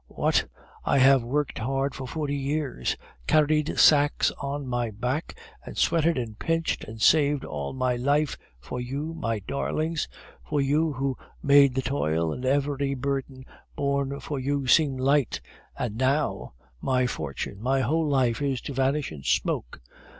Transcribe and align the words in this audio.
What! 0.07 0.47
I 0.83 0.97
have 0.97 1.21
worked 1.21 1.59
hard 1.59 1.93
for 1.93 2.07
forty 2.07 2.35
years, 2.35 2.97
carried 3.27 3.77
sacks 3.77 4.31
on 4.41 4.65
my 4.65 4.89
back, 4.89 5.35
and 5.63 5.77
sweated 5.77 6.17
and 6.17 6.39
pinched 6.39 6.83
and 6.83 6.99
saved 6.99 7.45
all 7.45 7.71
my 7.73 7.97
life 7.97 8.35
for 8.59 8.81
you, 8.81 9.13
my 9.13 9.43
darlings, 9.47 10.07
for 10.43 10.59
you 10.59 10.91
who 10.93 11.17
made 11.43 11.75
the 11.75 11.83
toil 11.83 12.33
and 12.33 12.45
every 12.45 12.95
burden 12.95 13.45
borne 13.75 14.19
for 14.19 14.39
you 14.39 14.65
seem 14.65 14.97
light; 14.97 15.39
and 15.77 15.97
now, 15.97 16.53
my 16.81 17.05
fortune, 17.05 17.61
my 17.61 17.81
whole 17.81 18.07
life, 18.07 18.41
is 18.41 18.59
to 18.61 18.73
vanish 18.73 19.11
in 19.11 19.21
smoke! 19.21 19.79